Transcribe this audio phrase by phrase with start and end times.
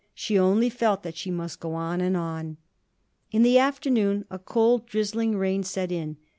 [0.15, 2.57] She only felt that she must go on and on.
[3.29, 6.17] In the afternoon a cold, drizzling rain set in.